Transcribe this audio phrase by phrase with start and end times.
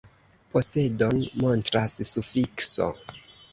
[0.55, 2.91] Posedon montras sufikso.